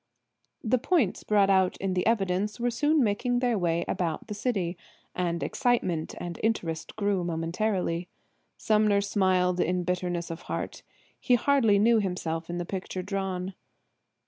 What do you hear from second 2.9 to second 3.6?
making their